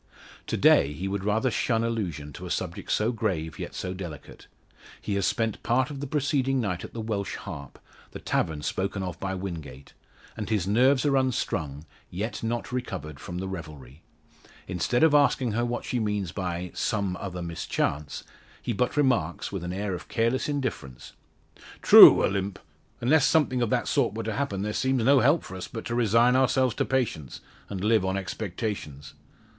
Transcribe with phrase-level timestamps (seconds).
[0.47, 4.47] To day he would rather shun allusion to a subject so grave, yet so delicate.
[4.99, 7.77] He has spent part of the preceding night at the Welsh Harp
[8.09, 9.93] the tavern spoken of by Wingate
[10.35, 14.01] and his nerves are unstrung, yet not recovered from the revelry.
[14.67, 18.23] Instead of asking her what she means by "some other mischance,"
[18.59, 21.13] he but remarks, with an air of careless indifference,
[21.83, 22.57] "True, Olympe;
[23.01, 25.85] unless something of that sort were to happen, there seems no help for us but
[25.85, 29.13] to resign ourselves to patience, and live on expectations."